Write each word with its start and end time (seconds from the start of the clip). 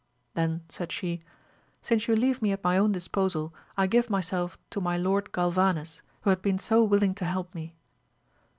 Then 0.33 0.63
said 0.67 0.91
she, 0.91 1.21
since 1.83 2.07
you 2.07 2.15
leave 2.15 2.41
me 2.41 2.51
at 2.51 2.63
my 2.63 2.75
own 2.75 2.91
disposal, 2.91 3.53
I 3.77 3.85
give 3.85 4.09
myself 4.09 4.57
to 4.71 4.81
my 4.81 4.97
Lord 4.97 5.31
Galvanes, 5.31 6.01
who 6.21 6.31
hath 6.31 6.41
been 6.41 6.57
so 6.57 6.83
willing 6.83 7.13
to 7.13 7.25
help 7.25 7.53
me. 7.53 7.75